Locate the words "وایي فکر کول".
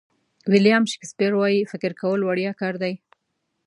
1.35-2.19